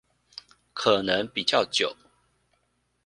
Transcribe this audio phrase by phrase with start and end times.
[0.73, 1.95] 可能比較久